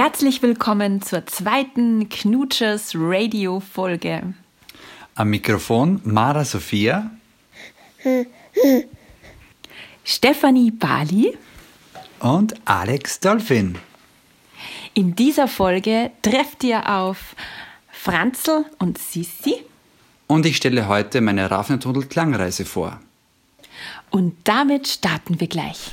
[0.00, 4.32] Herzlich willkommen zur zweiten Knutschers Radio Folge.
[5.16, 7.10] Am Mikrofon Mara Sophia,
[10.04, 11.36] Stefanie Bali.
[12.20, 13.76] und Alex Dolphin.
[14.94, 17.34] In dieser Folge trefft ihr auf
[17.90, 19.64] Franzl und Sissi
[20.28, 23.00] Und ich stelle heute meine Rafnetunnel Klangreise vor.
[24.10, 25.90] und damit starten wir gleich.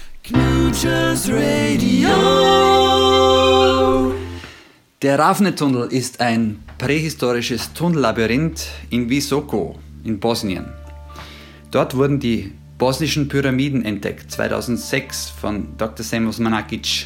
[5.05, 10.65] Der Rafnetunnel ist ein prähistorisches Tunnellabyrinth in Visoko in Bosnien.
[11.69, 16.03] Dort wurden die bosnischen Pyramiden entdeckt, 2006 von Dr.
[16.03, 17.05] Semos Manakic.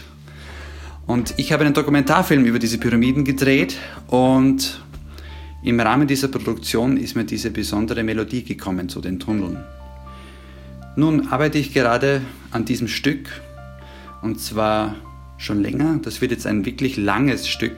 [1.08, 3.76] Und ich habe einen Dokumentarfilm über diese Pyramiden gedreht
[4.08, 4.82] und
[5.62, 9.62] im Rahmen dieser Produktion ist mir diese besondere Melodie gekommen zu den Tunneln.
[10.96, 13.42] Nun arbeite ich gerade an diesem Stück
[14.22, 14.96] und zwar
[15.40, 16.00] schon länger.
[16.04, 17.78] Das wird jetzt ein wirklich langes Stück,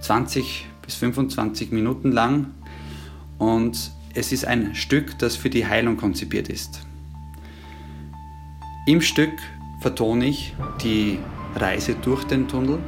[0.00, 2.48] 20 bis 25 Minuten lang
[3.38, 6.82] und es ist ein Stück, das für die Heilung konzipiert ist.
[8.86, 9.32] Im Stück
[9.80, 11.18] vertone ich die
[11.56, 12.78] Reise durch den Tunnel,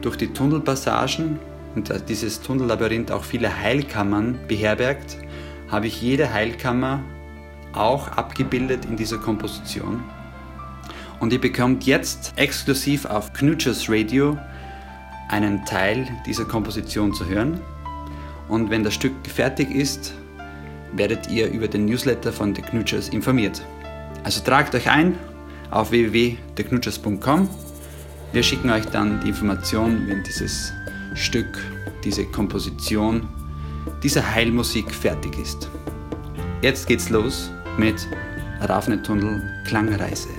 [0.00, 1.38] durch die Tunnelpassagen
[1.74, 5.18] und da dieses Tunnellabyrinth auch viele Heilkammern beherbergt,
[5.68, 7.02] habe ich jede Heilkammer
[7.72, 10.02] auch abgebildet in dieser Komposition.
[11.20, 14.38] Und ihr bekommt jetzt exklusiv auf Knutschers Radio
[15.28, 17.60] einen Teil dieser Komposition zu hören.
[18.48, 20.14] Und wenn das Stück fertig ist,
[20.92, 23.62] werdet ihr über den Newsletter von The Knutschers informiert.
[24.24, 25.18] Also tragt euch ein
[25.70, 27.48] auf www.theknutschers.com.
[28.32, 30.72] Wir schicken euch dann die Information, wenn dieses
[31.14, 31.58] Stück,
[32.04, 33.28] diese Komposition,
[34.02, 35.68] diese Heilmusik fertig ist.
[36.62, 38.06] Jetzt geht's los mit
[38.60, 40.37] Rafnetunnel Klangreise.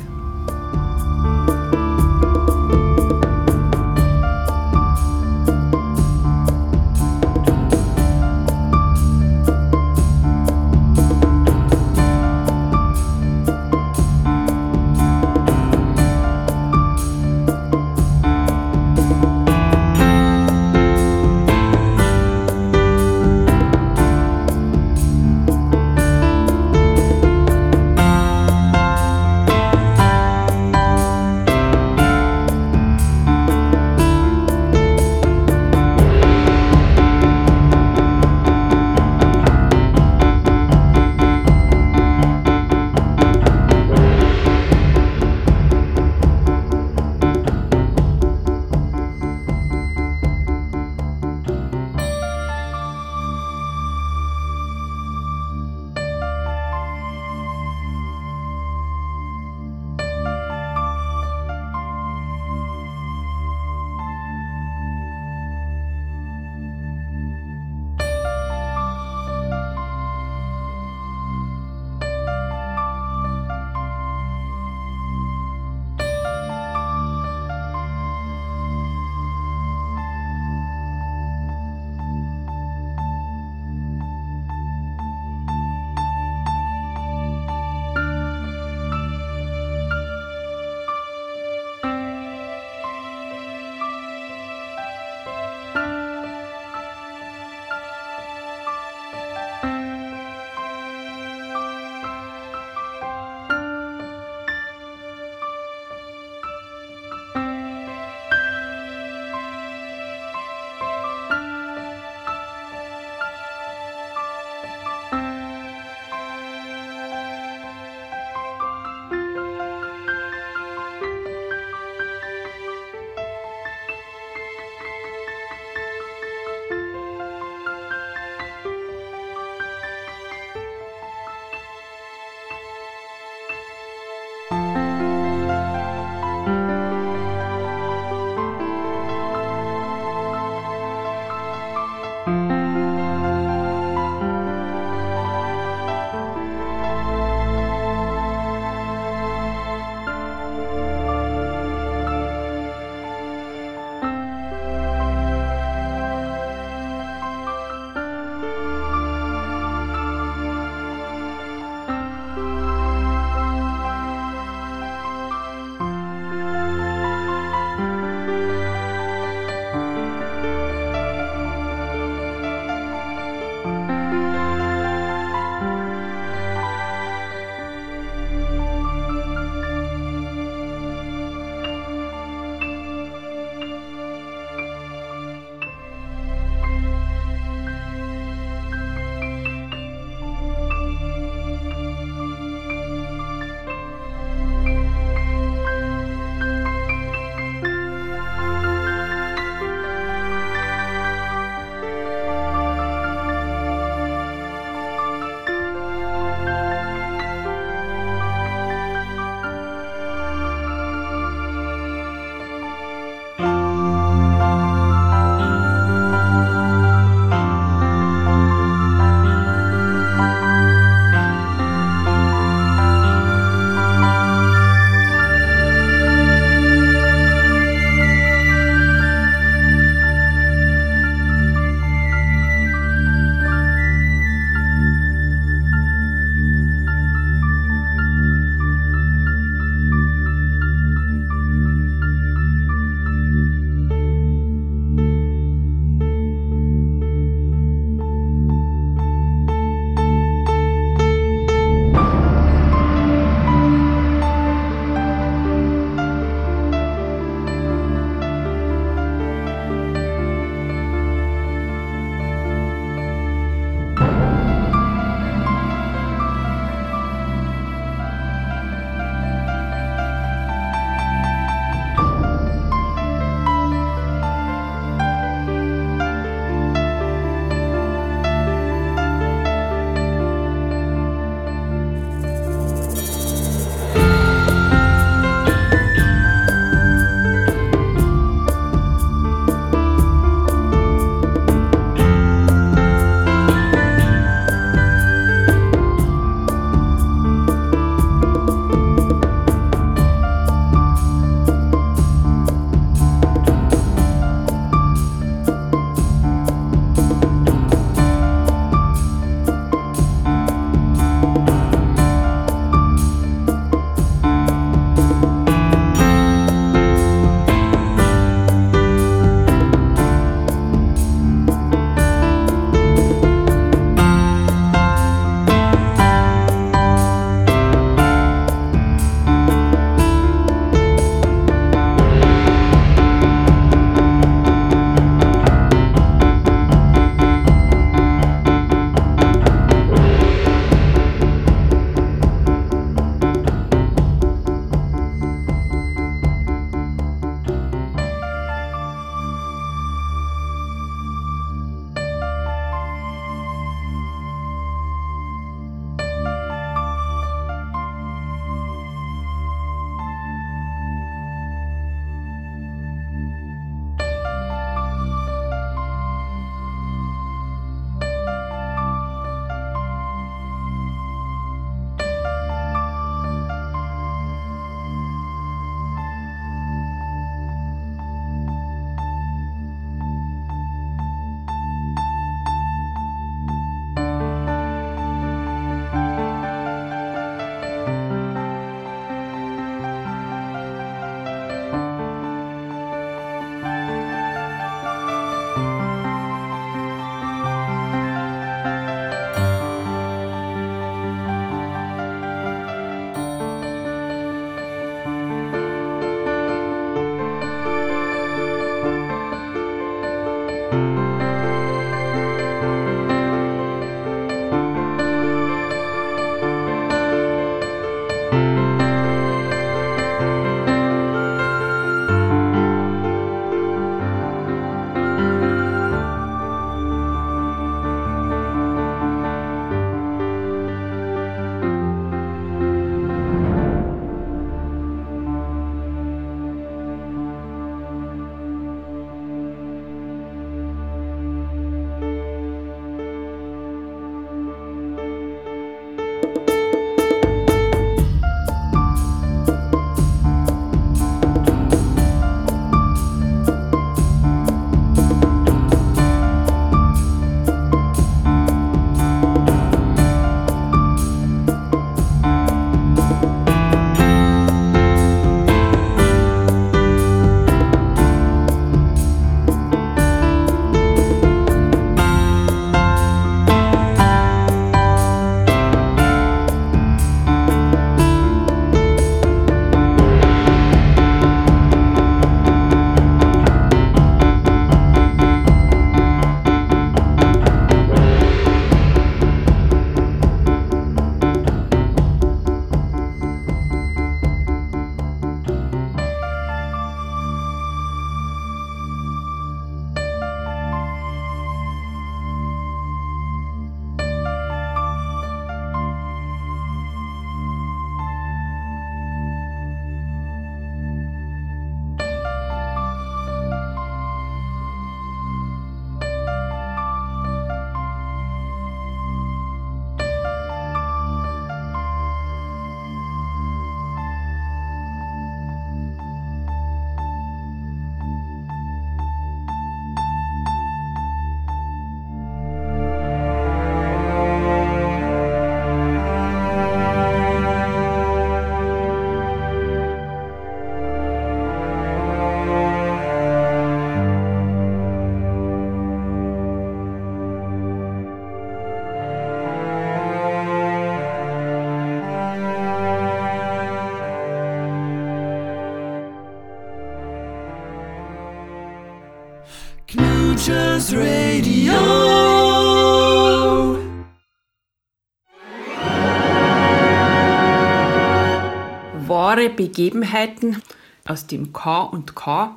[569.30, 570.60] Wahre Begebenheiten
[571.06, 572.56] aus dem K und K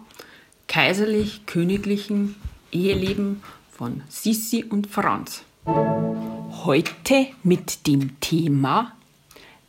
[0.69, 2.37] kaiserlich-königlichen
[2.71, 5.43] Eheleben von Sissi und Franz.
[5.67, 8.93] Heute mit dem Thema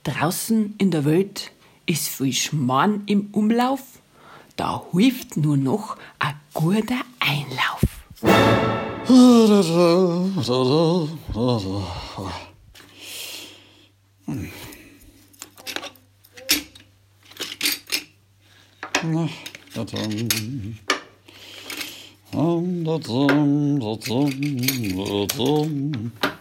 [0.06, 1.52] Draußen in der Welt
[1.86, 3.82] ist viel Schmarrn im Umlauf,
[4.56, 7.84] da hilft nur noch ein guter Einlauf.
[19.04, 19.10] ド
[19.86, 20.30] ツン
[22.86, 26.33] ドツンドツンドツン。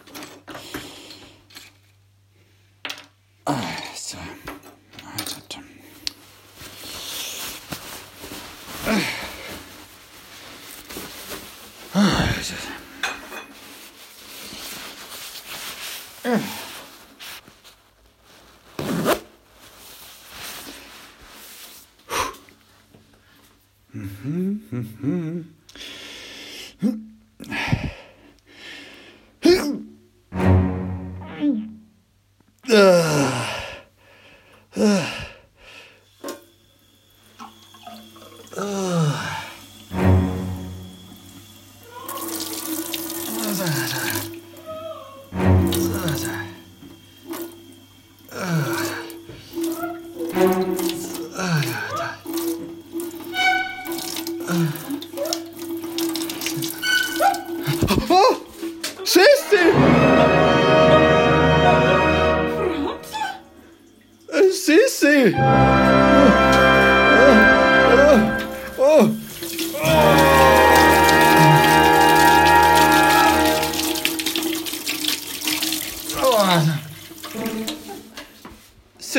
[43.65, 44.22] Oh,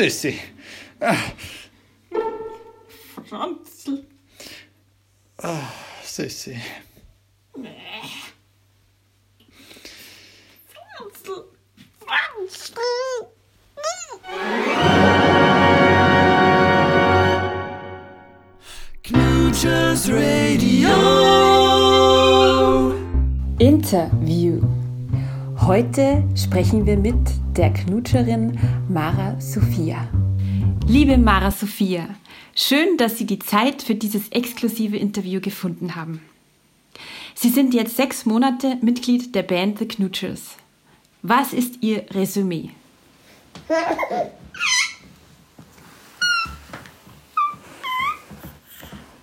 [0.05, 0.39] Sissi!
[3.27, 4.05] Franzl.
[6.03, 6.55] Sissi.
[10.69, 11.45] Franzl.
[11.97, 12.75] Franzl.
[19.01, 20.93] Knutschers Radio.
[23.57, 24.61] Interview.
[25.61, 28.59] Heute sprechen wir mit der Knutscherin
[28.89, 30.09] Mara Sophia.
[30.87, 32.09] Liebe Mara Sophia,
[32.53, 36.19] schön, dass Sie die Zeit für dieses exklusive Interview gefunden haben.
[37.33, 40.57] Sie sind jetzt sechs Monate Mitglied der Band The Knutschers.
[41.21, 42.71] Was ist Ihr Resümee?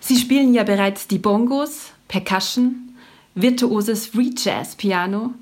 [0.00, 2.96] Sie spielen ja bereits die Bongos, Percussion,
[3.34, 5.34] virtuoses Free Jazz Piano.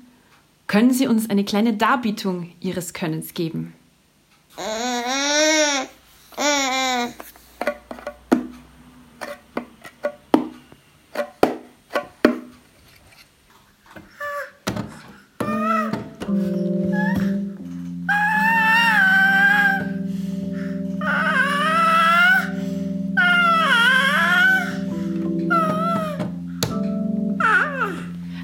[0.71, 3.73] Können Sie uns eine kleine Darbietung Ihres Könnens geben?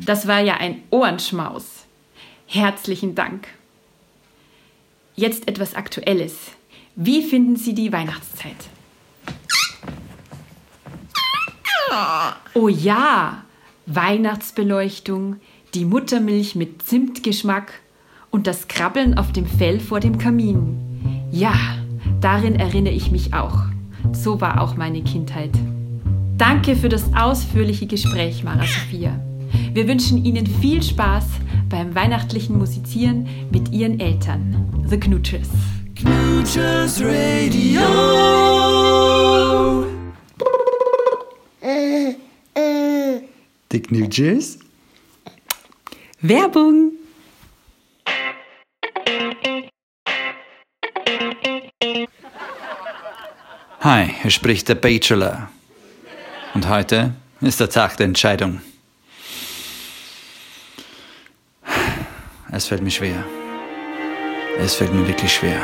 [0.05, 1.76] Das war ja ein Ohrenschmaus.
[2.49, 3.49] Herzlichen Dank.
[5.15, 6.51] Jetzt etwas Aktuelles.
[6.95, 8.55] Wie finden Sie die Weihnachtszeit?
[12.53, 13.43] Oh ja,
[13.85, 15.37] Weihnachtsbeleuchtung,
[15.73, 17.73] die Muttermilch mit Zimtgeschmack
[18.31, 21.27] und das Krabbeln auf dem Fell vor dem Kamin.
[21.31, 21.53] Ja,
[22.21, 23.59] darin erinnere ich mich auch.
[24.13, 25.51] So war auch meine Kindheit.
[26.37, 29.19] Danke für das ausführliche Gespräch, Mara Sophia.
[29.77, 31.25] Wir wünschen Ihnen viel Spaß
[31.69, 35.49] beim weihnachtlichen Musizieren mit Ihren Eltern, The Knutschers.
[35.95, 37.81] Knutschers Radio.
[43.71, 44.57] Die Knutschers?
[46.21, 46.93] Werbung!
[53.81, 55.51] Hi, hier spricht der Bachelor.
[56.55, 58.59] Und heute ist der Tag der Entscheidung.
[62.57, 63.23] Es fällt mir schwer.
[64.57, 65.61] Es fällt mir wirklich schwer.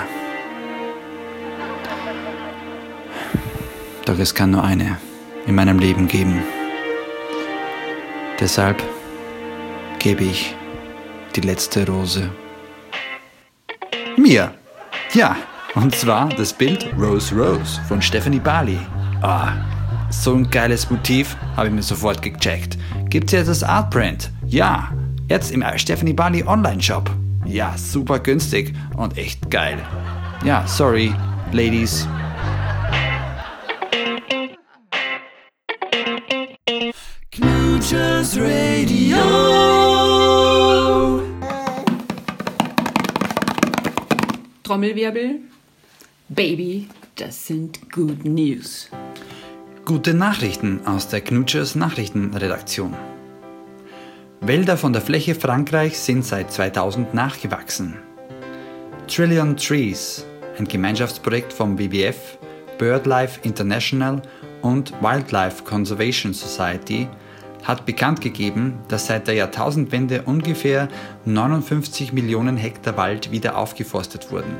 [4.05, 4.99] Doch es kann nur eine
[5.47, 6.43] in meinem Leben geben.
[8.39, 8.83] Deshalb
[9.97, 10.55] gebe ich
[11.35, 12.29] die letzte Rose
[14.15, 14.53] mir.
[15.15, 15.35] Ja,
[15.73, 18.77] und zwar das Bild Rose Rose von Stephanie Bali.
[19.23, 19.53] Ah,
[20.11, 22.77] so ein geiles Motiv, habe ich mir sofort gecheckt.
[23.09, 24.29] Gibt's hier das Artprint?
[24.45, 24.93] Ja,
[25.33, 27.09] jetzt im Stephanie Bali Online Shop.
[27.43, 29.79] Ja, super günstig und echt geil.
[30.45, 31.11] Ja, sorry,
[31.51, 32.07] Ladies.
[37.31, 39.17] Knutschers Radio.
[44.63, 45.39] Trommelwirbel.
[46.29, 48.87] Baby, das sind Good News.
[49.83, 52.93] Gute Nachrichten aus der Knutschers Nachrichtenredaktion.
[54.45, 57.95] Wälder von der Fläche Frankreichs sind seit 2000 nachgewachsen.
[59.07, 60.25] Trillion Trees,
[60.59, 62.37] ein Gemeinschaftsprojekt vom WWF,
[62.77, 64.21] BirdLife International
[64.61, 67.07] und Wildlife Conservation Society,
[67.63, 70.89] hat bekannt gegeben, dass seit der Jahrtausendwende ungefähr
[71.23, 74.57] 59 Millionen Hektar Wald wieder aufgeforstet wurden.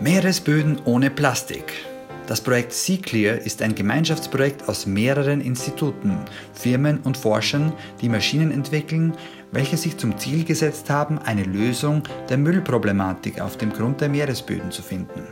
[0.00, 1.89] Meeresböden ohne Plastik.
[2.26, 6.16] Das Projekt Sea Clear ist ein Gemeinschaftsprojekt aus mehreren Instituten,
[6.52, 9.14] Firmen und Forschern, die Maschinen entwickeln,
[9.52, 14.70] welche sich zum Ziel gesetzt haben, eine Lösung der Müllproblematik auf dem Grund der Meeresböden
[14.70, 15.22] zu finden.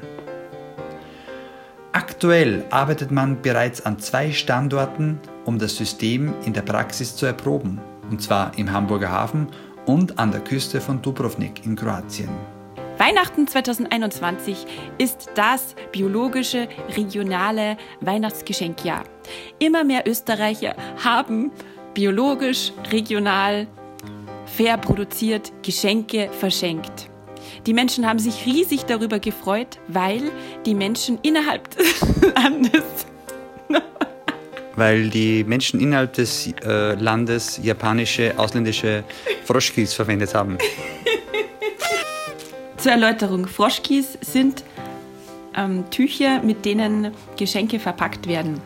[1.93, 7.81] Aktuell arbeitet man bereits an zwei Standorten, um das System in der Praxis zu erproben,
[8.11, 9.47] und zwar im Hamburger Hafen
[9.87, 12.58] und an der Küste von Dubrovnik in Kroatien.
[12.99, 14.67] Weihnachten 2021
[14.99, 19.05] ist das biologische, regionale Weihnachtsgeschenkjahr.
[19.61, 21.53] Immer mehr Österreicher haben
[21.95, 23.69] biologisch, regional,
[24.47, 27.09] fair produziert Geschenke verschenkt.
[27.67, 30.33] Die Menschen haben sich riesig darüber gefreut, weil
[30.67, 32.01] die Menschen innerhalb des
[32.35, 33.07] Landes
[34.75, 39.05] Weil die Menschen innerhalb des äh, Landes japanische, ausländische
[39.45, 40.59] Froschkies verwendet haben.
[42.79, 44.63] Zur Erläuterung, Froschkies sind
[45.57, 48.61] ähm, Tücher, mit denen Geschenke verpackt werden.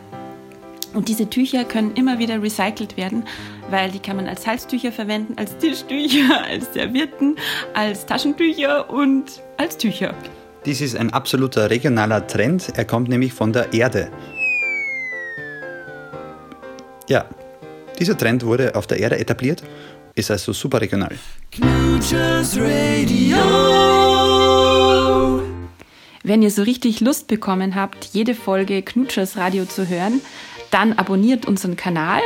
[0.93, 3.25] Und diese Tücher können immer wieder recycelt werden,
[3.71, 7.37] weil die kann man als Halstücher verwenden, als Tischtücher, als Servietten,
[7.73, 10.13] als Taschentücher und als Tücher.
[10.63, 12.71] Dies ist ein absoluter regionaler Trend.
[12.75, 14.11] Er kommt nämlich von der Erde.
[17.09, 17.25] Ja,
[17.97, 19.63] dieser Trend wurde auf der Erde etabliert,
[20.13, 21.15] ist also super regional.
[21.55, 23.37] Knutschers Radio.
[26.23, 30.21] Wenn ihr so richtig Lust bekommen habt, jede Folge Knutschers Radio zu hören,
[30.71, 32.21] dann abonniert unseren Kanal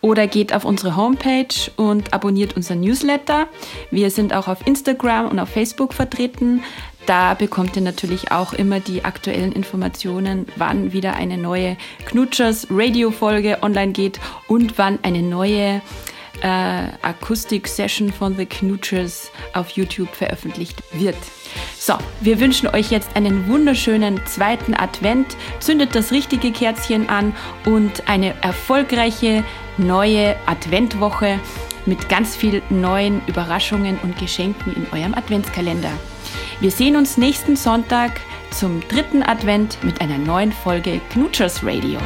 [0.00, 3.48] oder geht auf unsere Homepage und abonniert unseren Newsletter.
[3.90, 6.62] Wir sind auch auf Instagram und auf Facebook vertreten.
[7.04, 13.58] Da bekommt ihr natürlich auch immer die aktuellen Informationen, wann wieder eine neue Knutschers Radio-Folge
[13.60, 15.82] online geht und wann eine neue
[16.44, 21.16] äh, Akustik-Session von The Knutschers auf YouTube veröffentlicht wird.
[21.78, 25.36] So, wir wünschen euch jetzt einen wunderschönen zweiten Advent.
[25.60, 29.42] Zündet das richtige Kerzchen an und eine erfolgreiche
[29.78, 31.40] neue Adventwoche
[31.86, 35.90] mit ganz viel neuen Überraschungen und Geschenken in eurem Adventskalender.
[36.60, 41.98] Wir sehen uns nächsten Sonntag zum dritten Advent mit einer neuen Folge Knutschers Radio.